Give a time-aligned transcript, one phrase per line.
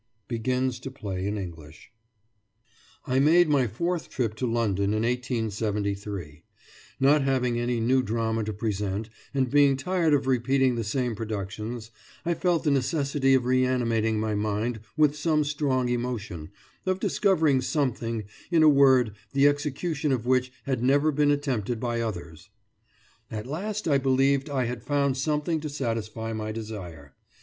[0.27, 1.91] BEGINS TO PLAY IN ENGLISH
[3.05, 6.43] I made my fourth trip to London in 1873.
[6.99, 11.91] Not having any new drama to present and being tired of repeating the same productions,
[12.25, 16.49] I felt the necessity of reanimating my mind with some strong emotion,
[16.83, 22.01] of discovering something, in a word, the execution of which had never been attempted by
[22.01, 22.49] others.
[23.29, 27.13] At last I believed I had found something to satisfy my desire.